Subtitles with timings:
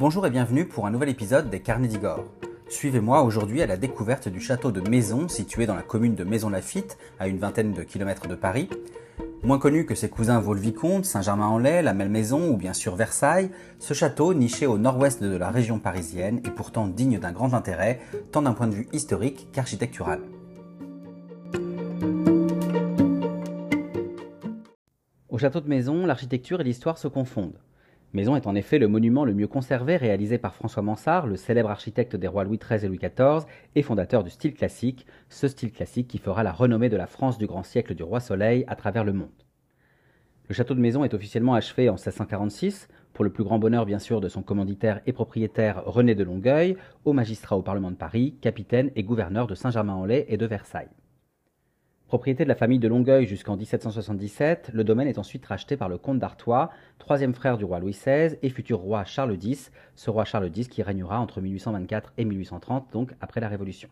[0.00, 2.24] Bonjour et bienvenue pour un nouvel épisode des Carnets d'Igor.
[2.70, 6.96] Suivez-moi aujourd'hui à la découverte du château de Maison, situé dans la commune de Maison-Lafitte,
[7.18, 8.70] à une vingtaine de kilomètres de Paris.
[9.42, 14.32] Moins connu que ses cousins Vaux-le-Vicomte, Saint-Germain-en-Laye, la Malmaison ou bien sûr Versailles, ce château,
[14.32, 18.00] niché au nord-ouest de la région parisienne, est pourtant digne d'un grand intérêt,
[18.32, 20.20] tant d'un point de vue historique qu'architectural.
[25.28, 27.58] Au château de Maison, l'architecture et l'histoire se confondent.
[28.12, 31.70] Maison est en effet le monument le mieux conservé réalisé par François Mansart, le célèbre
[31.70, 33.46] architecte des rois Louis XIII et Louis XIV
[33.76, 37.38] et fondateur du style classique, ce style classique qui fera la renommée de la France
[37.38, 39.28] du grand siècle du roi Soleil à travers le monde.
[40.48, 44.00] Le château de Maison est officiellement achevé en 1646, pour le plus grand bonheur bien
[44.00, 48.34] sûr de son commanditaire et propriétaire René de Longueuil, haut magistrat au Parlement de Paris,
[48.40, 50.90] capitaine et gouverneur de Saint-Germain-en-Laye et de Versailles.
[52.10, 55.96] Propriété de la famille de Longueuil jusqu'en 1777, le domaine est ensuite racheté par le
[55.96, 60.24] comte d'Artois, troisième frère du roi Louis XVI et futur roi Charles X, ce roi
[60.24, 63.88] Charles X qui régnera entre 1824 et 1830, donc après la Révolution.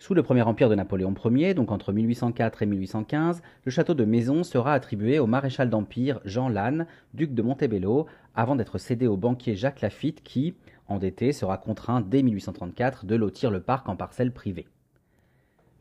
[0.00, 4.04] Sous le premier empire de Napoléon Ier, donc entre 1804 et 1815, le château de
[4.04, 9.16] Maison sera attribué au maréchal d'Empire Jean Lannes, duc de Montebello, avant d'être cédé au
[9.16, 10.56] banquier Jacques Lafitte qui,
[10.88, 14.66] endetté, sera contraint dès 1834 de lotir le parc en parcelles privées.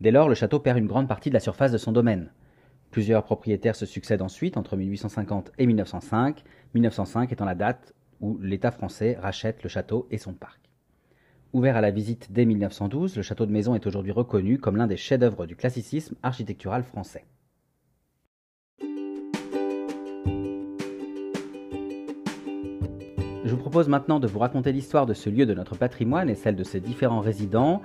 [0.02, 2.32] Dès lors, le château perd une grande partie de la surface de son domaine.
[2.92, 6.44] Plusieurs propriétaires se succèdent ensuite entre 1850 et 1905,
[6.74, 10.60] 1905 étant la date où l'État français rachète le château et son parc.
[11.54, 14.88] Ouvert à la visite dès 1912, le château de Maison est aujourd'hui reconnu comme l'un
[14.88, 17.26] des chefs-d'œuvre du classicisme architectural français.
[23.46, 26.36] Je vous propose maintenant de vous raconter l'histoire de ce lieu de notre patrimoine et
[26.36, 27.82] celle de ses différents résidents,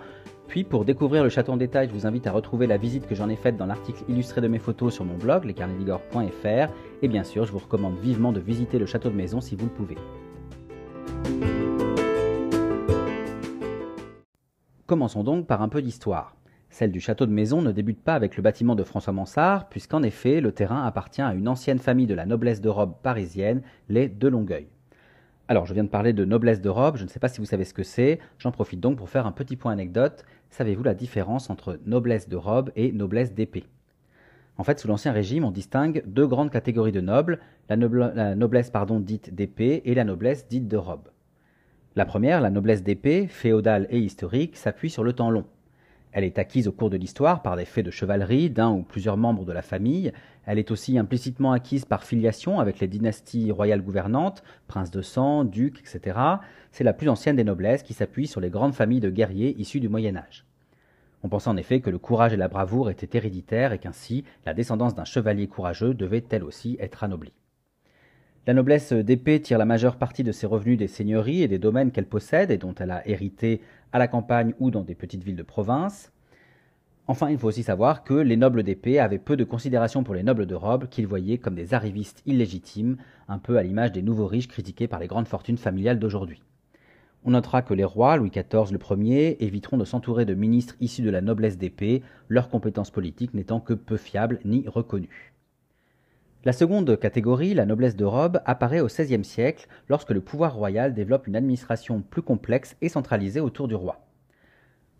[0.51, 3.15] puis pour découvrir le château en détail, je vous invite à retrouver la visite que
[3.15, 6.73] j'en ai faite dans l'article illustré de mes photos sur mon blog, lescarnedigore.fr.
[7.03, 9.67] Et bien sûr, je vous recommande vivement de visiter le château de maison si vous
[9.67, 9.97] le pouvez.
[14.89, 16.35] Commençons donc par un peu d'histoire.
[16.69, 20.03] Celle du château de Maison ne débute pas avec le bâtiment de François Mansart, puisqu'en
[20.03, 24.09] effet, le terrain appartient à une ancienne famille de la noblesse de robe parisienne, les
[24.09, 24.67] de Longueuil.
[25.51, 27.45] Alors, je viens de parler de noblesse de robe, je ne sais pas si vous
[27.45, 30.25] savez ce que c'est, j'en profite donc pour faire un petit point anecdote.
[30.49, 33.65] Savez-vous la différence entre noblesse de robe et noblesse d'épée?
[34.59, 37.77] En fait, sous l'Ancien Régime, on distingue deux grandes catégories de nobles, la,
[38.37, 41.09] noblesse pardon, dite d'épée et la noblesse dite de robe.
[41.97, 45.47] La première, la noblesse d'épée, féodale et historique, s'appuie sur le temps long.
[46.13, 49.17] Elle est acquise au cours de l'histoire par des faits de chevalerie d'un ou plusieurs
[49.17, 50.13] membres de la famille.
[50.47, 55.45] Elle est aussi implicitement acquise par filiation avec les dynasties royales gouvernantes, princes de sang,
[55.45, 56.19] ducs, etc.
[56.73, 59.81] C'est la plus ancienne des noblesses qui s'appuie sur les grandes familles de guerriers issus
[59.81, 60.45] du Moyen Âge.
[61.23, 64.55] On pense en effet que le courage et la bravoure étaient héréditaires et qu'ainsi la
[64.55, 67.35] descendance d'un chevalier courageux devait elle aussi être anoblie.
[68.47, 71.91] La noblesse d'épée tire la majeure partie de ses revenus des seigneuries et des domaines
[71.91, 73.61] qu'elle possède et dont elle a hérité
[73.93, 76.11] à la campagne ou dans des petites villes de province.
[77.11, 80.23] Enfin, il faut aussi savoir que les nobles d'épée avaient peu de considération pour les
[80.23, 84.29] nobles de robe, qu'ils voyaient comme des arrivistes illégitimes, un peu à l'image des nouveaux
[84.29, 86.41] riches critiqués par les grandes fortunes familiales d'aujourd'hui.
[87.25, 91.03] On notera que les rois, Louis XIV le premier, éviteront de s'entourer de ministres issus
[91.03, 95.33] de la noblesse d'épée, leurs compétences politiques n'étant que peu fiables ni reconnues.
[96.45, 100.95] La seconde catégorie, la noblesse de robe, apparaît au XVIe siècle lorsque le pouvoir royal
[100.95, 103.99] développe une administration plus complexe et centralisée autour du roi.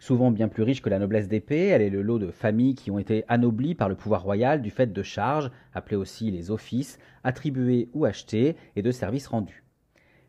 [0.01, 2.91] Souvent bien plus riche que la noblesse d'épée, elle est le lot de familles qui
[2.91, 6.99] ont été anoblies par le pouvoir royal du fait de charges, appelées aussi les offices,
[7.23, 9.63] attribués ou achetés, et de services rendus.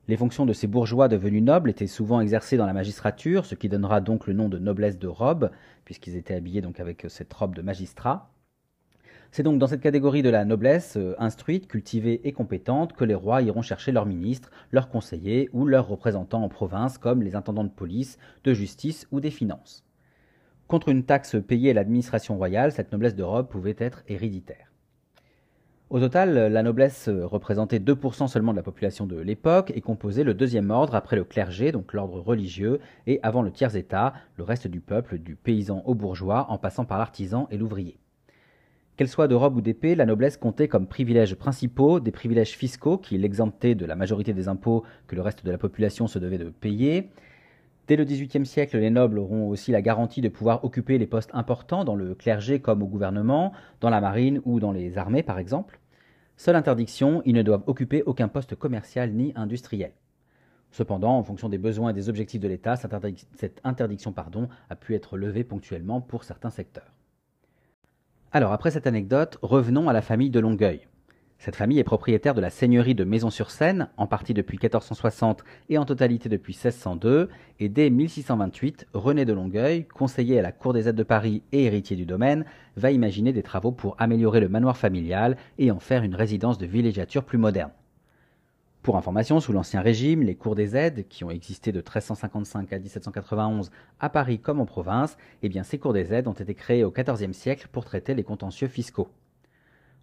[0.09, 3.70] Les fonctions de ces bourgeois devenus nobles étaient souvent exercées dans la magistrature, ce qui
[3.70, 5.52] donnera donc le nom de noblesse de robe,
[5.86, 8.30] puisqu'ils étaient habillés donc avec cette robe de magistrat.
[9.34, 13.16] C'est donc dans cette catégorie de la noblesse euh, instruite, cultivée et compétente que les
[13.16, 17.64] rois iront chercher leurs ministres, leurs conseillers ou leurs représentants en province comme les intendants
[17.64, 19.86] de police, de justice ou des finances.
[20.68, 24.74] Contre une taxe payée à l'administration royale, cette noblesse de robe pouvait être héréditaire.
[25.90, 30.34] Au total, la noblesse représentait 2% seulement de la population de l'époque et composait le
[30.34, 34.82] deuxième ordre après le clergé, donc l'ordre religieux, et avant le tiers-état, le reste du
[34.82, 37.97] peuple, du paysan au bourgeois, en passant par l'artisan et l'ouvrier.
[39.02, 43.00] Qu'elle soit de robe ou d'épée, la noblesse comptait comme privilèges principaux des privilèges fiscaux
[43.00, 46.38] qui l'exemptaient de la majorité des impôts que le reste de la population se devait
[46.38, 47.09] de payer.
[47.88, 51.32] Dès le XVIIIe siècle, les nobles auront aussi la garantie de pouvoir occuper les postes
[51.34, 55.40] importants dans le clergé comme au gouvernement, dans la marine ou dans les armées par
[55.40, 55.80] exemple.
[56.38, 59.94] Seule interdiction, ils ne doivent occuper aucun poste commercial ni industriel.
[60.70, 64.14] Cependant, en fonction des besoins et des objectifs de l'État, cette, interdiction
[64.70, 66.94] a pu être levée ponctuellement pour certains secteurs.
[68.33, 70.87] Alors, après cette anecdote, revenons à la famille de Longueuil.
[71.37, 75.83] Cette famille est propriétaire de la seigneurie de Maison-sur-Seine, en partie depuis 1460 et en
[75.83, 77.28] totalité depuis 1602,
[77.59, 81.66] et dès 1628, René de Longueuil, conseiller à la Cour des aides de Paris et
[81.66, 82.45] héritier du domaine,
[82.78, 86.67] va imaginer des travaux pour améliorer le manoir familial et en faire une résidence de
[86.67, 87.72] villégiature plus moderne.
[88.81, 92.79] Pour information, sous l'Ancien Régime, les cours des aides, qui ont existé de 1355 à
[92.79, 93.69] 1791
[93.99, 96.89] à Paris comme en province, eh bien ces cours des aides ont été créés au
[96.89, 99.09] XIVe siècle pour traiter les contentieux fiscaux.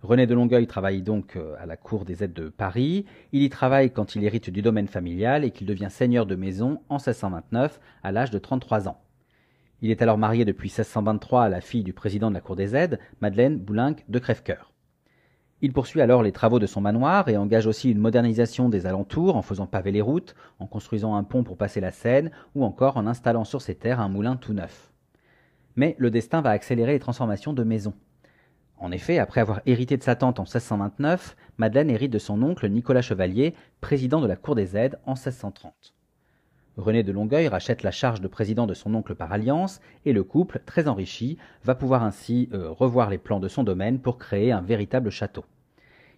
[0.01, 3.05] René de Longueuil travaille donc euh, à la cour des aides de Paris.
[3.33, 6.81] Il y travaille quand il hérite du domaine familial et qu'il devient seigneur de maison
[6.89, 9.01] en 1629 à l'âge de 33 ans.
[9.83, 12.77] Il est alors marié depuis 1623 à la fille du président de la cour des
[12.77, 14.73] aides, Madeleine Boulinck de Crèvecoeur.
[15.61, 19.35] Il poursuit alors les travaux de son manoir et engage aussi une modernisation des alentours
[19.35, 22.97] en faisant paver les routes, en construisant un pont pour passer la Seine ou encore
[22.97, 24.93] en installant sur ses terres un moulin tout neuf.
[25.75, 27.95] Mais le destin va accélérer les transformations de maisons.
[28.77, 32.69] En effet, après avoir hérité de sa tante en 1629, Madeleine hérite de son oncle
[32.69, 35.98] Nicolas Chevalier, président de la Cour des aides en 1630.
[36.79, 40.23] René de Longueuil rachète la charge de président de son oncle par alliance, et le
[40.23, 44.53] couple, très enrichi, va pouvoir ainsi euh, revoir les plans de son domaine pour créer
[44.53, 45.45] un véritable château.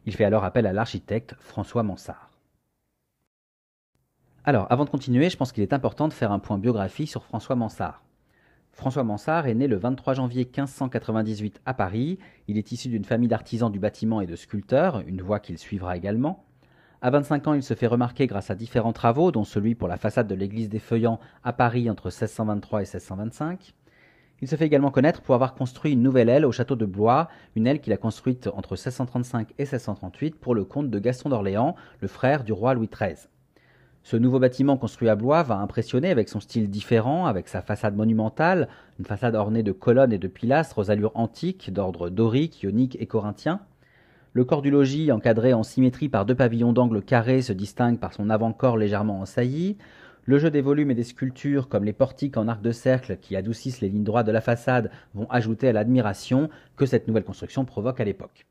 [0.05, 2.31] Il fait alors appel à l'architecte François Mansart.
[4.45, 7.25] Alors, avant de continuer, je pense qu'il est important de faire un point biographie sur
[7.25, 8.03] François Mansart.
[8.73, 12.19] François Mansart est né le 23 janvier 1598 à Paris.
[12.49, 15.97] Il est issu d'une famille d'artisans du bâtiment et de sculpteurs, une voie qu'il suivra
[15.97, 16.45] également.
[17.03, 19.97] À 25 ans, il se fait remarquer grâce à différents travaux, dont celui pour la
[19.97, 23.73] façade de l'église des Feuillants à Paris entre 1623 et 1625.
[24.43, 27.31] Il se fait également connaître pour avoir construit une nouvelle aile au château de Blois,
[27.57, 31.75] une aile qu'il a construite entre 1635 et 1638 pour le comte de Gaston d'Orléans,
[32.01, 33.29] le frère du roi Louis XIII.
[34.03, 37.97] Ce nouveau bâtiment construit à Blois va impressionner avec son style différent, avec sa façade
[37.97, 38.69] monumentale,
[38.99, 43.07] une façade ornée de colonnes et de pilastres aux allures antiques d'ordre dorique, ionique et
[43.07, 43.61] corinthien.
[44.33, 48.13] Le corps du logis, encadré en symétrie par deux pavillons d'angle carré, se distingue par
[48.13, 49.77] son avant-corps légèrement en saillie.
[50.25, 53.35] Le jeu des volumes et des sculptures, comme les portiques en arc de cercle qui
[53.35, 57.65] adoucissent les lignes droites de la façade, vont ajouter à l'admiration que cette nouvelle construction
[57.65, 58.47] provoque à l'époque.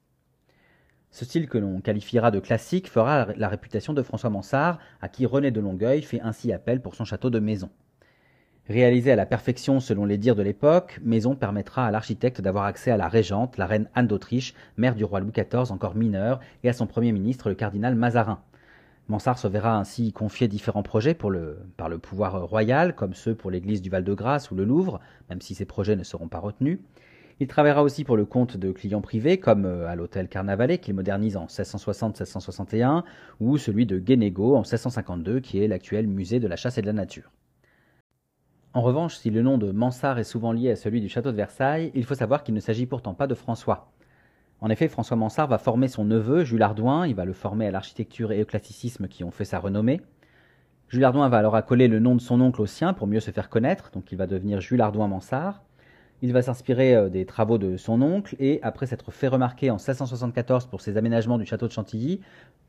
[1.11, 5.25] Ce style que l'on qualifiera de classique fera la réputation de François Mansart, à qui
[5.25, 7.69] René de Longueuil fait ainsi appel pour son château de Maison.
[8.69, 12.91] Réalisé à la perfection selon les dires de l'époque, Maison permettra à l'architecte d'avoir accès
[12.91, 16.69] à la régente, la reine Anne d'Autriche, mère du roi Louis XIV encore mineur, et
[16.69, 18.43] à son premier ministre, le cardinal Mazarin.
[19.07, 23.81] Mansart se verra ainsi confier différents projets par le pouvoir royal, comme ceux pour l'église
[23.81, 24.99] du Val-de-Grâce ou le Louvre,
[25.31, 26.77] même si ces projets ne seront pas retenus.
[27.39, 30.93] Il travaillera aussi pour le compte de clients privés, comme euh, à l'hôtel Carnavalet, qu'il
[30.93, 33.03] modernise en 1660-1661,
[33.39, 36.87] ou celui de Guénégo en 1652, qui est l'actuel musée de la chasse et de
[36.87, 37.31] la nature.
[38.75, 41.35] En revanche, si le nom de Mansart est souvent lié à celui du château de
[41.37, 43.91] Versailles, il faut savoir qu'il ne s'agit pourtant pas de François.
[44.61, 47.71] En effet, François Mansart va former son neveu, Jules Ardouin, il va le former à
[47.71, 50.01] l'architecture et au classicisme qui ont fait sa renommée.
[50.87, 53.31] Jules Ardouin va alors accoler le nom de son oncle au sien pour mieux se
[53.31, 55.63] faire connaître, donc il va devenir Jules Ardouin Mansart.
[56.21, 59.75] Il va s'inspirer euh, des travaux de son oncle et, après s'être fait remarquer en
[59.75, 62.19] 1674 pour ses aménagements du château de Chantilly,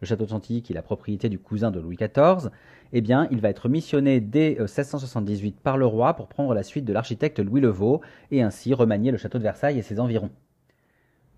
[0.00, 2.50] le château de Chantilly qui est la propriété du cousin de Louis XIV,
[2.92, 6.62] eh bien, il va être missionné dès 1678 euh, par le roi pour prendre la
[6.62, 8.00] suite de l'architecte Louis Levaux
[8.30, 10.30] et ainsi remanier le château de Versailles et ses environs.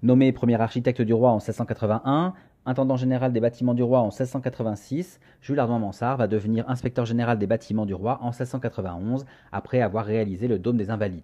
[0.03, 2.35] Nommé premier architecte du roi en 1681,
[2.67, 7.39] intendant général des bâtiments du roi en 1686, Jules Ardouin Mansart va devenir inspecteur général
[7.39, 11.23] des bâtiments du roi en 1691 après avoir réalisé le dôme des Invalides.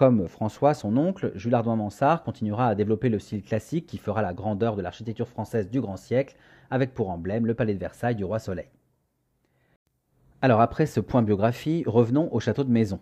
[0.00, 4.22] Comme François, son oncle, Jules Ardouin Mansart continuera à développer le style classique qui fera
[4.22, 6.36] la grandeur de l'architecture française du grand siècle,
[6.70, 8.70] avec pour emblème le palais de Versailles du roi Soleil.
[10.40, 12.98] Alors après ce point biographie, revenons au château de Maison.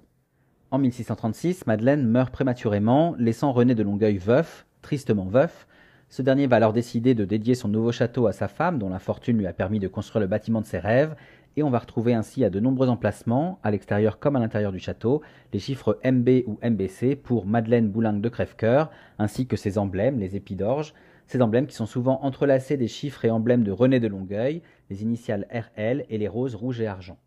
[0.72, 5.68] En 1636, Madeleine meurt prématurément, laissant René de Longueuil veuf, tristement veuf.
[6.08, 8.98] Ce dernier va alors décider de dédier son nouveau château à sa femme, dont la
[8.98, 11.14] fortune lui a permis de construire le bâtiment de ses rêves,
[11.58, 14.78] et on va retrouver ainsi à de nombreux emplacements, à l'extérieur comme à l'intérieur du
[14.78, 15.22] château,
[15.52, 20.36] les chiffres MB ou MBC pour Madeleine Boulingue de Crèvecoeur, ainsi que ses emblèmes, les
[20.36, 20.94] épis d'orge,
[21.26, 25.02] ces emblèmes qui sont souvent entrelacés des chiffres et emblèmes de René de Longueuil, les
[25.02, 27.18] initiales RL et les roses rouges et argent.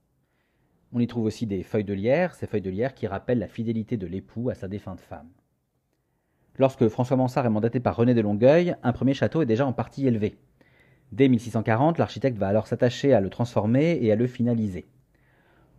[0.94, 3.50] On y trouve aussi des feuilles de lierre, ces feuilles de lierre qui rappellent la
[3.50, 5.30] fidélité de l'époux à sa défunte femme.
[6.58, 9.74] Lorsque François Mansart est mandaté par René de Longueuil, un premier château est déjà en
[9.74, 10.38] partie élevé.
[11.12, 14.86] Dès 1640, l'architecte va alors s'attacher à le transformer et à le finaliser.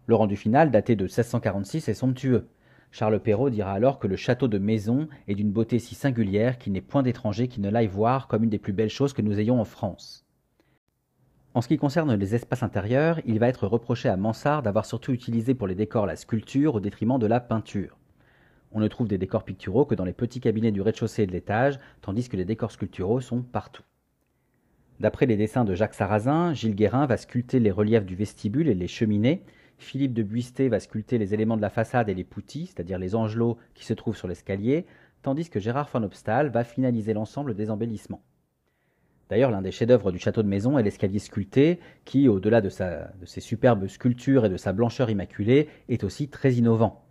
[0.07, 2.49] Le rendu final, daté de 1646, est somptueux.
[2.91, 6.75] Charles Perrault dira alors que le château de Maison est d'une beauté si singulière qu'il
[6.75, 9.41] n'est point d'étranger qui ne l'aille voir comme une des plus belles choses que nous
[9.41, 10.27] ayons en France.
[11.55, 15.13] En ce qui concerne les espaces intérieurs, il va être reproché à Mansart d'avoir surtout
[15.13, 17.99] utilisé pour les décors la sculpture au détriment de la peinture.
[18.73, 21.33] On ne trouve des décors picturaux que dans les petits cabinets du rez-de-chaussée et de
[21.33, 23.83] l'étage, tandis que les décors sculpturaux sont partout.
[25.01, 28.75] D'après les dessins de Jacques Sarrazin, Gilles Guérin va sculpter les reliefs du vestibule et
[28.75, 29.43] les cheminées,
[29.83, 33.15] Philippe de Buisté va sculpter les éléments de la façade et les poutis, c'est-à-dire les
[33.15, 34.87] angelots qui se trouvent sur l'escalier,
[35.23, 38.23] tandis que Gérard von Obstal va finaliser l'ensemble des embellissements.
[39.29, 43.27] D'ailleurs, l'un des chefs-d'œuvre du château de Maison est l'escalier sculpté, qui, au-delà de, de,
[43.27, 47.05] ses superbes sculptures et de sa blancheur immaculée, est aussi très innovant.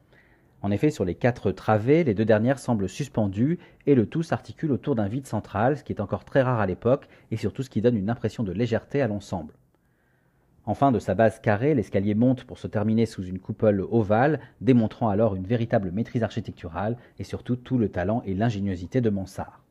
[0.62, 4.72] En effet, sur les quatre travées, les deux dernières semblent suspendues, et le tout s'articule
[4.72, 7.70] autour d'un vide central, ce qui est encore très rare à l'époque, et surtout ce
[7.70, 9.53] qui donne une impression de légèreté à l'ensemble.
[10.68, 15.10] Enfin, de sa base carrée, l'escalier monte pour se terminer sous une coupole ovale, démontrant
[15.10, 19.63] alors une véritable maîtrise architecturale et surtout tout le talent et l'ingéniosité de Mansart.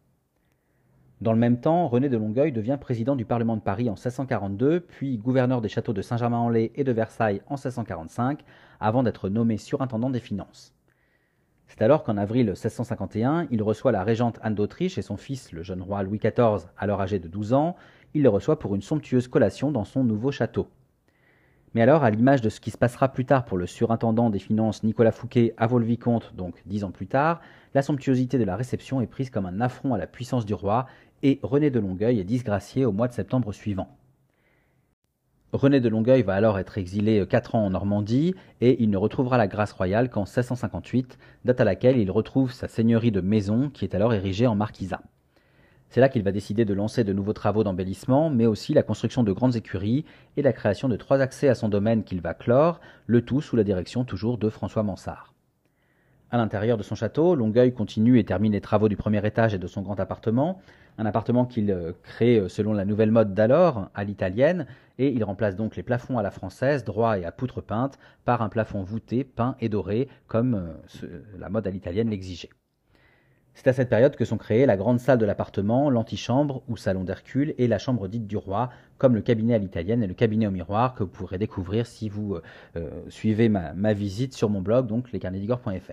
[1.21, 4.81] Dans le même temps, René de Longueuil devient président du Parlement de Paris en 1642,
[4.81, 8.43] puis gouverneur des châteaux de Saint-Germain-en-Laye et de Versailles en 1645,
[8.81, 10.75] avant d'être nommé surintendant des finances.
[11.71, 15.63] C'est alors qu'en avril 1651, il reçoit la régente Anne d'Autriche et son fils, le
[15.63, 17.77] jeune roi Louis XIV, alors âgé de 12 ans.
[18.13, 20.69] Il le reçoit pour une somptueuse collation dans son nouveau château.
[21.75, 24.41] Mais alors, à l'image de ce qui se passera plus tard pour le surintendant des
[24.41, 27.41] finances Nicolas Fouquet à Vaux-le-Vicomte, donc dix ans plus tard,
[27.73, 30.87] la somptuosité de la réception est prise comme un affront à la puissance du roi
[31.23, 33.97] et René de Longueuil est disgracié au mois de septembre suivant.
[35.53, 39.37] René de Longueuil va alors être exilé quatre ans en Normandie et il ne retrouvera
[39.37, 43.85] la grâce royale qu'en 1658, date à laquelle il retrouve sa seigneurie de Maison qui
[43.85, 45.03] est alors érigée en marquisat.
[45.89, 49.25] C'est là qu'il va décider de lancer de nouveaux travaux d'embellissement, mais aussi la construction
[49.25, 50.05] de grandes écuries
[50.37, 53.57] et la création de trois accès à son domaine qu'il va clore, le tout sous
[53.57, 55.35] la direction toujours de François Mansart.
[56.31, 59.59] À l'intérieur de son château, Longueuil continue et termine les travaux du premier étage et
[59.59, 60.61] de son grand appartement,
[61.01, 64.67] un appartement qu'il euh, crée euh, selon la nouvelle mode d'alors, à l'italienne,
[64.99, 68.43] et il remplace donc les plafonds à la française, droits et à poutres peintes, par
[68.43, 70.55] un plafond voûté, peint et doré, comme
[71.03, 72.51] euh, la mode à l'italienne l'exigeait.
[73.55, 77.03] C'est à cette période que sont créées la grande salle de l'appartement, l'antichambre ou salon
[77.03, 80.47] d'Hercule et la chambre dite du roi, comme le cabinet à l'italienne et le cabinet
[80.47, 82.39] au miroir que vous pourrez découvrir si vous
[83.09, 85.93] suivez ma, visite sur mon blog, donc lescarnedigore.fr.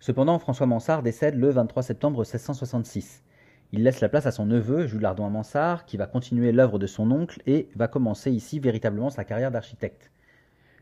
[0.00, 3.22] Cependant, François Mansart décède le 23 septembre 1666.
[3.70, 6.86] Il laisse la place à son neveu, Jules Lardon Mansart, qui va continuer l'œuvre de
[6.86, 10.10] son oncle et va commencer ici véritablement sa carrière d'architecte.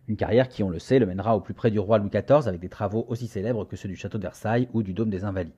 [0.07, 2.47] Une carrière qui, on le sait, le mènera au plus près du roi Louis XIV
[2.47, 5.25] avec des travaux aussi célèbres que ceux du château de Versailles ou du dôme des
[5.25, 5.53] Invalides.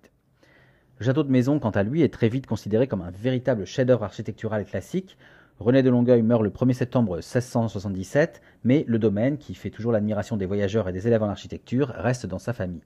[0.99, 4.04] Le château de Maison, quant à lui, est très vite considéré comme un véritable chef-d'œuvre
[4.04, 5.18] architectural classique.
[5.58, 10.38] René de Longueuil meurt le 1er septembre 1677, mais le domaine, qui fait toujours l'admiration
[10.38, 12.80] des voyageurs et des élèves en architecture, reste dans sa famille.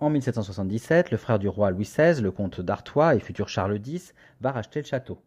[0.00, 4.14] En 1777, le frère du roi Louis XVI, le comte d'Artois et futur Charles X,
[4.40, 5.18] va racheter le château.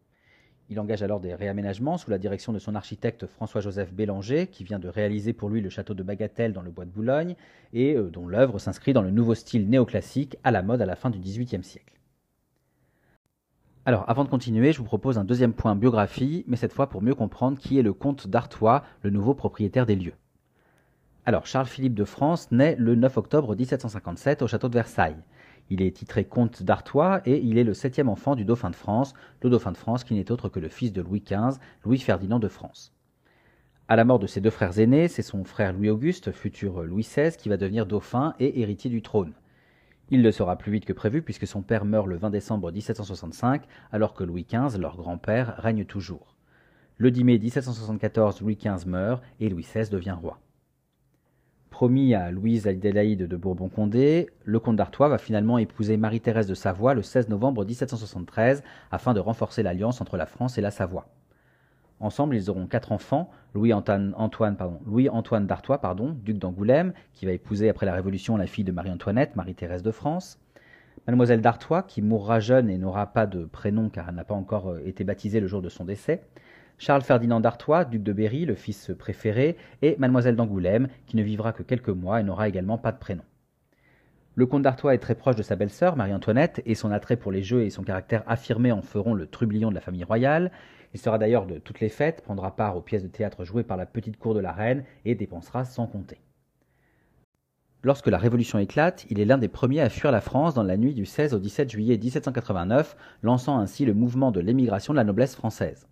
[0.68, 4.80] Il engage alors des réaménagements sous la direction de son architecte François-Joseph Bélanger, qui vient
[4.80, 7.36] de réaliser pour lui le château de Bagatelle dans le bois de Boulogne,
[7.72, 10.96] et euh, dont l'œuvre s'inscrit dans le nouveau style néoclassique à la mode à la
[10.96, 11.94] fin du XVIIIe siècle.
[13.86, 17.00] Alors, avant de continuer, je vous propose un deuxième point biographie, mais cette fois pour
[17.00, 20.14] mieux comprendre qui est le comte d'Artois, le nouveau propriétaire des lieux.
[21.26, 25.16] Alors, Charles-Philippe de France naît le 9 octobre 1757 au château de Versailles.
[25.70, 29.14] Il est titré comte d'Artois et il est le septième enfant du dauphin de France,
[29.40, 32.48] le dauphin de France qui n'est autre que le fils de Louis XV, Louis-Ferdinand de
[32.48, 32.92] France.
[33.88, 37.34] À la mort de ses deux frères aînés, c'est son frère Louis-Auguste, futur Louis XVI,
[37.38, 39.32] qui va devenir dauphin et héritier du trône.
[40.10, 43.62] Il le sera plus vite que prévu puisque son père meurt le 20 décembre 1765
[43.92, 46.36] alors que Louis XV, leur grand-père, règne toujours.
[46.98, 50.38] Le 10 mai 1774, Louis XV meurt et Louis XVI devient roi.
[51.74, 56.94] Promis à Louise Adélaïde de Bourbon-Condé, le comte d'Artois va finalement épouser Marie-Thérèse de Savoie
[56.94, 58.62] le 16 novembre 1773
[58.92, 61.08] afin de renforcer l'alliance entre la France et la Savoie.
[61.98, 64.14] Ensemble, ils auront quatre enfants Louis-Antoine
[64.86, 65.80] Louis -Antoine d'Artois,
[66.22, 70.38] duc d'Angoulême, qui va épouser après la Révolution la fille de Marie-Antoinette, Marie-Thérèse de France.
[71.08, 74.68] Mademoiselle d'Artois, qui mourra jeune et n'aura pas de prénom car elle n'a pas encore
[74.68, 76.22] euh, été baptisée le jour de son décès.
[76.78, 81.62] Charles-Ferdinand d'Artois, duc de Berry, le fils préféré, et mademoiselle d'Angoulême, qui ne vivra que
[81.62, 83.22] quelques mois et n'aura également pas de prénom.
[84.36, 87.42] Le comte d'Artois est très proche de sa belle-sœur, Marie-Antoinette, et son attrait pour les
[87.42, 90.50] jeux et son caractère affirmé en feront le trublion de la famille royale.
[90.92, 93.76] Il sera d'ailleurs de toutes les fêtes, prendra part aux pièces de théâtre jouées par
[93.76, 96.18] la petite cour de la reine et dépensera sans compter.
[97.84, 100.76] Lorsque la Révolution éclate, il est l'un des premiers à fuir la France dans la
[100.76, 105.04] nuit du 16 au 17 juillet 1789, lançant ainsi le mouvement de l'émigration de la
[105.04, 105.86] noblesse française.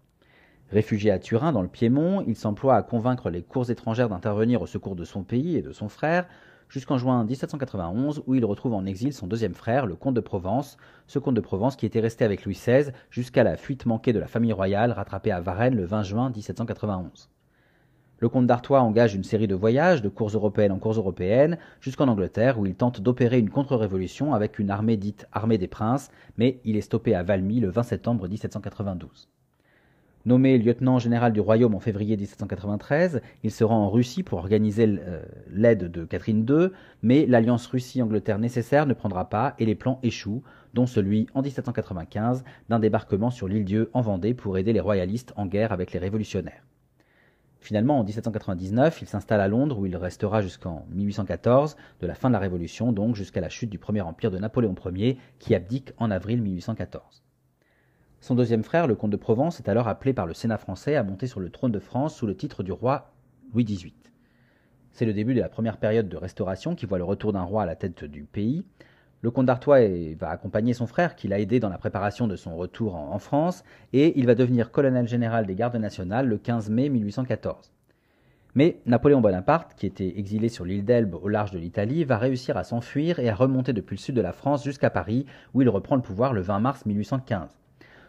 [0.72, 4.66] Réfugié à Turin, dans le Piémont, il s'emploie à convaincre les cours étrangères d'intervenir au
[4.66, 6.26] secours de son pays et de son frère,
[6.70, 10.78] jusqu'en juin 1791, où il retrouve en exil son deuxième frère, le comte de Provence,
[11.06, 14.18] ce comte de Provence qui était resté avec Louis XVI jusqu'à la fuite manquée de
[14.18, 17.28] la famille royale rattrapée à Varennes le 20 juin 1791.
[18.20, 22.08] Le comte d'Artois engage une série de voyages, de cours européennes en cours européennes, jusqu'en
[22.08, 26.60] Angleterre où il tente d'opérer une contre-révolution avec une armée dite armée des princes, mais
[26.64, 29.28] il est stoppé à Valmy le 20 septembre 1792.
[30.24, 34.86] Nommé lieutenant général du royaume en février 1793, il se rend en Russie pour organiser
[34.86, 36.68] euh, l'aide de Catherine II,
[37.02, 42.44] mais l'alliance Russie-Angleterre nécessaire ne prendra pas et les plans échouent, dont celui en 1795
[42.68, 45.98] d'un débarquement sur l'île Dieu en Vendée pour aider les royalistes en guerre avec les
[45.98, 46.62] révolutionnaires.
[47.58, 52.28] Finalement, en 1799, il s'installe à Londres où il restera jusqu'en 1814, de la fin
[52.28, 55.92] de la Révolution donc jusqu'à la chute du Premier Empire de Napoléon Ier qui abdique
[55.98, 57.24] en avril 1814.
[58.22, 61.02] Son deuxième frère, le comte de Provence, est alors appelé par le Sénat français à
[61.02, 63.10] monter sur le trône de France sous le titre du roi
[63.52, 63.92] Louis XVIII.
[64.92, 67.64] C'est le début de la première période de restauration qui voit le retour d'un roi
[67.64, 68.64] à la tête du pays.
[69.22, 69.80] Le comte d'Artois
[70.20, 73.64] va accompagner son frère, qui l'a aidé dans la préparation de son retour en, France,
[73.92, 77.72] et il va devenir colonel général des gardes nationales le 15 mai 1814.
[78.54, 82.56] Mais Napoléon Bonaparte, qui était exilé sur l'île d'Elbe au large de l'Italie, va réussir
[82.56, 85.68] à s'enfuir et à remonter depuis le sud de la France jusqu'à Paris, où il
[85.68, 87.61] reprend le pouvoir le 20 mars 1815.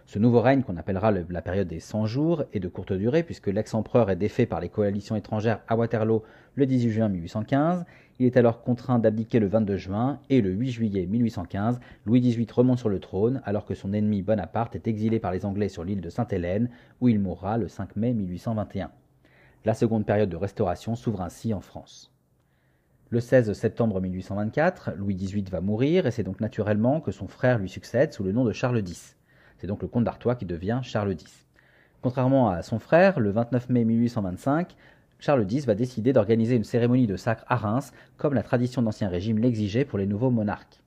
[0.05, 3.48] Ce nouveau règne, qu'on appellera la période des 100 jours, est de courte durée puisque
[3.48, 6.24] l'ex-empereur est défait par les coalitions étrangères à Waterloo
[6.55, 7.86] le 18 juin 1815.
[8.19, 12.48] Il est alors contraint d'abdiquer le 22 juin et le 8 juillet 1815, Louis XVIII
[12.53, 15.83] remonte sur le trône alors que son ennemi Bonaparte est exilé par les Anglais sur
[15.83, 16.69] l'île de Sainte-Hélène
[17.01, 18.91] où il mourra le 5 mai 1821.
[19.65, 22.12] La seconde période de restauration s'ouvre ainsi en France.
[23.10, 27.57] Le 16 septembre 1824, Louis XVIII va mourir et c'est donc naturellement que son frère
[27.60, 29.15] lui succède sous le nom de Charles X.
[29.63, 31.46] C'est donc le comte d'Artois qui devient Charles X.
[32.01, 34.75] Contrairement à son frère, le 29 mai 1825,
[35.20, 39.08] Charles X va décider d'organiser une cérémonie de sacre à Reims, comme la tradition d'Ancien
[39.08, 40.82] Régime l'exigeait pour les nouveaux monarques.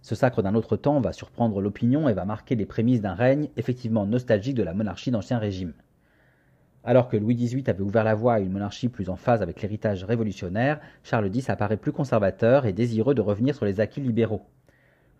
[0.00, 3.50] Ce sacre d'un autre temps va surprendre l'opinion et va marquer les prémices d'un règne
[3.58, 5.74] effectivement nostalgique de la monarchie d'Ancien Régime.
[6.84, 9.60] Alors que Louis XVIII avait ouvert la voie à une monarchie plus en phase avec
[9.60, 14.46] l'héritage révolutionnaire, Charles X apparaît plus conservateur et désireux de revenir sur les acquis libéraux.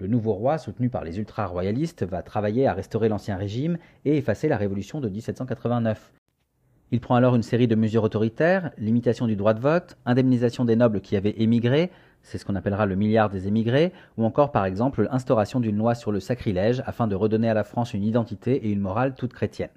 [0.00, 3.76] Le nouveau roi, soutenu par les ultra-royalistes, va travailler à restaurer l'ancien régime
[4.06, 6.10] et effacer la révolution de 1789.
[6.90, 10.74] Il prend alors une série de mesures autoritaires, limitation du droit de vote, indemnisation des
[10.74, 11.90] nobles qui avaient émigré,
[12.22, 15.94] c'est ce qu'on appellera le milliard des émigrés, ou encore par exemple l'instauration d'une loi
[15.94, 19.34] sur le sacrilège afin de redonner à la France une identité et une morale toute
[19.34, 19.70] chrétienne.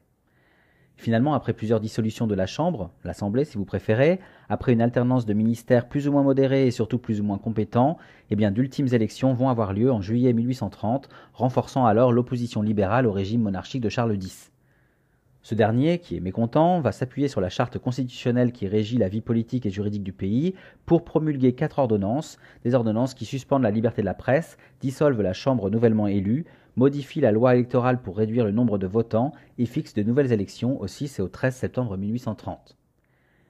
[0.95, 5.33] Finalement, après plusieurs dissolutions de la Chambre, l'Assemblée si vous préférez, après une alternance de
[5.33, 7.97] ministères plus ou moins modérés et surtout plus ou moins compétents,
[8.29, 13.11] eh bien d'ultimes élections vont avoir lieu en juillet 1830, renforçant alors l'opposition libérale au
[13.11, 14.51] régime monarchique de Charles X.
[15.45, 19.19] Ce dernier, qui est mécontent, va s'appuyer sur la charte constitutionnelle qui régit la vie
[19.19, 24.01] politique et juridique du pays pour promulguer quatre ordonnances, des ordonnances qui suspendent la liberté
[24.01, 26.45] de la presse, dissolvent la Chambre nouvellement élue,
[26.75, 30.79] modifient la loi électorale pour réduire le nombre de votants et fixent de nouvelles élections
[30.81, 32.77] au 6 et au 13 septembre 1830.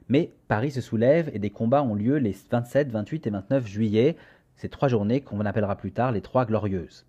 [0.10, 4.18] Mais Paris se soulève et des combats ont lieu les 27, 28 et 29 juillet,
[4.56, 7.06] ces trois journées qu'on appellera plus tard les Trois Glorieuses.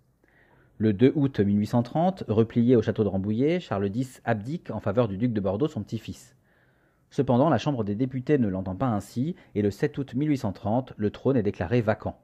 [0.77, 5.17] Le 2 août 1830, replié au château de Rambouillet, Charles X abdique en faveur du
[5.17, 6.35] duc de Bordeaux, son petit-fils.
[7.11, 11.11] Cependant, la Chambre des députés ne l'entend pas ainsi, et le 7 août 1830, le
[11.11, 12.19] trône est déclaré vacant.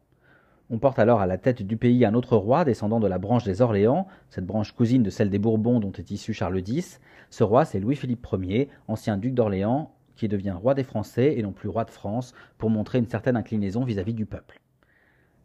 [0.74, 3.44] On porte alors à la tête du pays un autre roi descendant de la branche
[3.44, 7.02] des Orléans, cette branche cousine de celle des Bourbons dont est issu Charles X.
[7.30, 11.52] Ce roi, c'est Louis-Philippe Ier, ancien duc d'Orléans, qui devient roi des Français et non
[11.52, 14.62] plus roi de France, pour montrer une certaine inclinaison vis-à-vis du peuple.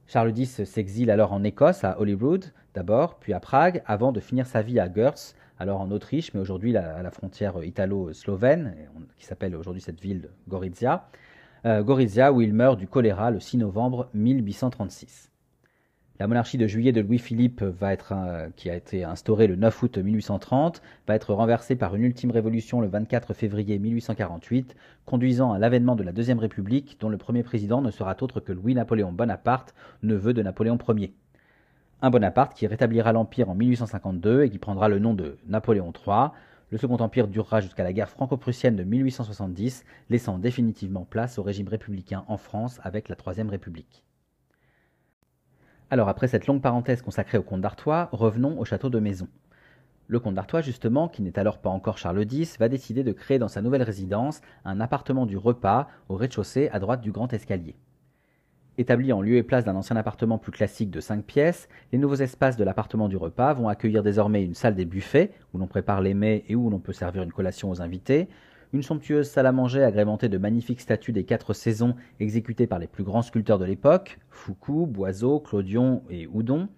[0.07, 4.47] Charles X s'exile alors en Écosse, à Holyrood d'abord, puis à Prague, avant de finir
[4.47, 8.77] sa vie à Gurs, alors en Autriche, mais aujourd'hui à la frontière italo-slovène,
[9.19, 11.09] qui s'appelle aujourd'hui cette ville Gorizia.
[11.66, 15.33] Euh, Gorizia, où il meurt du choléra le 6 novembre 1836.
[16.20, 17.64] La monarchie de juillet de Louis-Philippe,
[18.55, 22.81] qui a été instaurée le 9 août 1830, va être renversée par une ultime révolution
[22.81, 24.76] le 24 février 1848,
[25.07, 28.52] conduisant à l'avènement de la Deuxième République, dont le premier président ne sera autre que
[28.52, 29.74] Louis-Napoléon Bonaparte,
[30.05, 31.14] neveu de Napoléon Ier.
[32.00, 36.31] Un Bonaparte qui rétablira l'Empire en 1852 et qui prendra le nom de Napoléon III.
[36.70, 41.68] Le Second Empire durera jusqu'à la guerre franco-prussienne de 1870, laissant définitivement place au régime
[41.68, 44.02] républicain en France avec la Troisième République.
[45.90, 49.29] Alors après cette longue parenthèse consacrée au comte d'Artois, revenons au château de Maison.
[50.09, 53.38] Le comte d'Artois, justement, qui n'est alors pas encore Charles X, va décider de créer
[53.38, 57.76] dans sa nouvelle résidence un appartement du repas au rez-de-chaussée à droite du grand escalier.
[58.79, 62.17] Établi en lieu et place d'un ancien appartement plus classique de 5 pièces, les nouveaux
[62.17, 66.03] espaces de l'appartement du repas vont accueillir désormais une salle des buffets, où l'on prépare
[66.03, 68.29] les mets et où l'on peut servir une collation aux invités,
[68.75, 72.87] une somptueuse salle à manger agrémentée de magnifiques statues des quatre saisons exécutées par les
[72.87, 76.69] plus grands sculpteurs de l'époque, Foucault, Boiseau, Clodion et Houdon,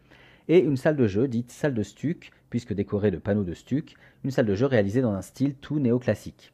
[0.46, 3.96] et une salle de jeu dite salle de stuc, puisque décorée de panneaux de stuc,
[4.22, 6.52] une salle de jeu réalisée dans un style tout néoclassique.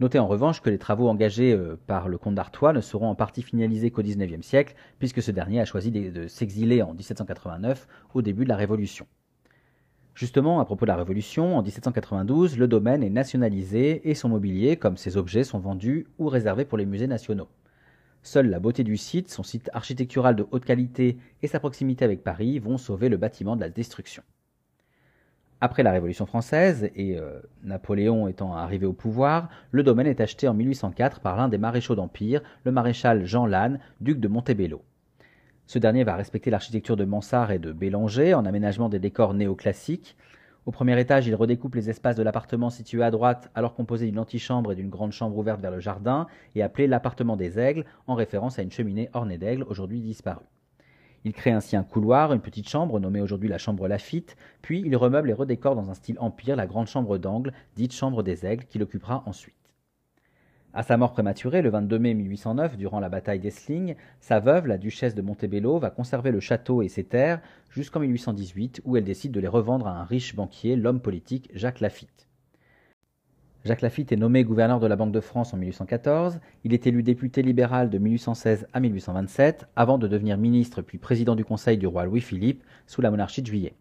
[0.00, 3.14] Notez en revanche que les travaux engagés euh, par le comte d'Artois ne seront en
[3.14, 8.22] partie finalisés qu'au XIXe siècle, puisque ce dernier a choisi de s'exiler en 1789 au
[8.22, 9.06] début de la Révolution.
[10.14, 14.76] Justement, à propos de la Révolution, en 1792, le domaine est nationalisé et son mobilier,
[14.76, 17.48] comme ses objets, sont vendus ou réservés pour les musées nationaux.
[18.22, 22.24] Seule la beauté du site, son site architectural de haute qualité et sa proximité avec
[22.24, 24.22] Paris vont sauver le bâtiment de la destruction.
[25.64, 30.46] Après la Révolution française et euh, Napoléon étant arrivé au pouvoir, le domaine est acheté
[30.46, 34.82] en 1804 par l'un des maréchaux d'Empire, le maréchal Jean Lannes, duc de Montebello.
[35.64, 40.18] Ce dernier va respecter l'architecture de Mansart et de Bélanger en aménagement des décors néoclassiques.
[40.66, 44.18] Au premier étage, il redécoupe les espaces de l'appartement situé à droite, alors composé d'une
[44.18, 48.16] antichambre et d'une grande chambre ouverte vers le jardin, et appelé l'appartement des aigles, en
[48.16, 50.44] référence à une cheminée ornée d'aigles aujourd'hui disparue.
[51.24, 54.94] Il crée ainsi un couloir, une petite chambre nommée aujourd'hui la chambre Lafitte, puis il
[54.94, 58.66] remeuble et redécore dans un style empire la grande chambre d'angle, dite chambre des aigles,
[58.66, 59.54] qu'il occupera ensuite.
[60.74, 64.76] À sa mort prématurée, le 22 mai 1809, durant la bataille d'Essling, sa veuve, la
[64.76, 69.32] duchesse de Montebello, va conserver le château et ses terres jusqu'en 1818, où elle décide
[69.32, 72.28] de les revendre à un riche banquier, l'homme politique Jacques Lafitte.
[73.64, 76.38] Jacques Lafitte est nommé gouverneur de la Banque de France en 1814.
[76.64, 81.34] Il est élu député libéral de 1816 à 1827, avant de devenir ministre puis président
[81.34, 83.72] du Conseil du roi Louis-Philippe sous la monarchie de Juillet.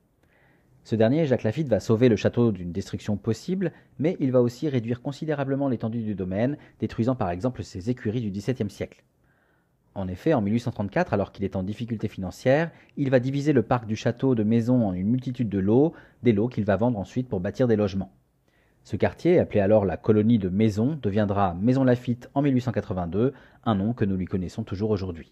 [0.86, 4.70] Ce dernier, Jacques Lafitte, va sauver le château d'une destruction possible, mais il va aussi
[4.70, 9.04] réduire considérablement l'étendue du domaine, détruisant par exemple ses écuries du XVIIe siècle.
[9.96, 13.86] En effet, en 1834, alors qu'il est en difficulté financière, il va diviser le parc
[13.86, 15.92] du château de maisons en une multitude de lots,
[16.24, 18.14] des lots qu'il va vendre ensuite pour bâtir des logements.
[18.84, 23.94] Ce quartier, appelé alors la colonie de Maisons, deviendra Maison Lafitte en 1882, un nom
[23.94, 25.32] que nous lui connaissons toujours aujourd'hui.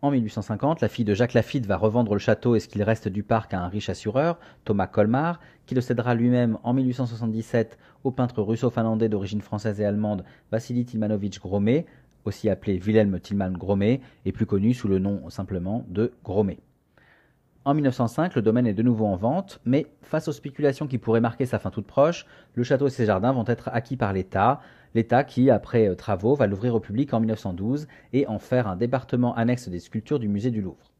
[0.00, 3.06] En 1850, la fille de Jacques Lafitte va revendre le château et ce qu'il reste
[3.06, 8.10] du parc à un riche assureur, Thomas Colmar, qui le cédera lui-même en 1877 au
[8.10, 11.86] peintre russo-finlandais d'origine française et allemande Vassili Tilmanovitch Gromet,
[12.24, 16.58] aussi appelé Wilhelm Tilman Gromet, et plus connu sous le nom simplement de Gromet.
[17.64, 21.20] En 1905, le domaine est de nouveau en vente, mais face aux spéculations qui pourraient
[21.20, 24.60] marquer sa fin toute proche, le château et ses jardins vont être acquis par l'État,
[24.96, 28.74] l'État qui, après euh, travaux, va l'ouvrir au public en 1912 et en faire un
[28.74, 30.90] département annexe des sculptures du musée du Louvre.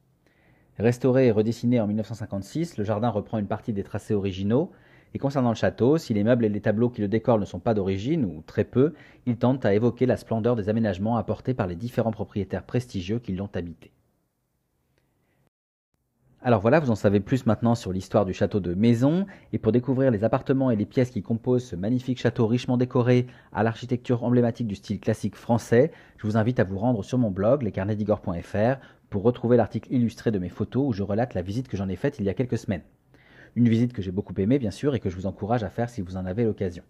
[0.78, 4.70] Restauré et redessiné en 1956, le jardin reprend une partie des tracés originaux,
[5.14, 7.58] et concernant le château, si les meubles et les tableaux qui le décorent ne sont
[7.58, 8.94] pas d'origine, ou très peu,
[9.26, 13.32] il tente à évoquer la splendeur des aménagements apportés par les différents propriétaires prestigieux qui
[13.32, 13.90] l'ont habité.
[16.44, 19.70] Alors voilà, vous en savez plus maintenant sur l'histoire du château de Maison, et pour
[19.70, 24.24] découvrir les appartements et les pièces qui composent ce magnifique château richement décoré à l'architecture
[24.24, 28.80] emblématique du style classique français, je vous invite à vous rendre sur mon blog, lescarnetsdigor.fr,
[29.08, 31.94] pour retrouver l'article illustré de mes photos où je relate la visite que j'en ai
[31.94, 32.82] faite il y a quelques semaines.
[33.54, 35.90] Une visite que j'ai beaucoup aimée bien sûr et que je vous encourage à faire
[35.90, 36.82] si vous en avez l'occasion.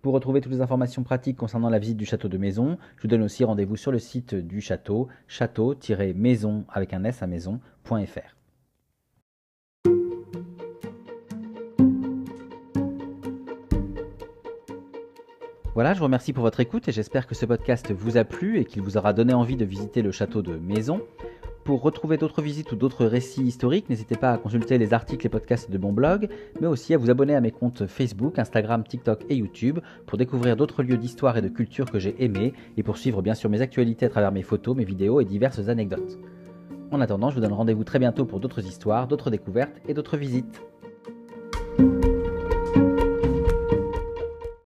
[0.00, 3.08] Pour retrouver toutes les informations pratiques concernant la visite du château de Maison, je vous
[3.08, 8.35] donne aussi rendez-vous sur le site du château, château-maison avec un s à maison.fr.
[15.76, 18.58] Voilà, je vous remercie pour votre écoute et j'espère que ce podcast vous a plu
[18.58, 21.02] et qu'il vous aura donné envie de visiter le château de Maison.
[21.64, 25.28] Pour retrouver d'autres visites ou d'autres récits historiques, n'hésitez pas à consulter les articles et
[25.28, 26.30] podcasts de mon blog,
[26.62, 30.56] mais aussi à vous abonner à mes comptes Facebook, Instagram, TikTok et YouTube pour découvrir
[30.56, 33.60] d'autres lieux d'histoire et de culture que j'ai aimés et pour suivre bien sûr mes
[33.60, 36.18] actualités à travers mes photos, mes vidéos et diverses anecdotes.
[36.90, 40.16] En attendant, je vous donne rendez-vous très bientôt pour d'autres histoires, d'autres découvertes et d'autres
[40.16, 40.62] visites.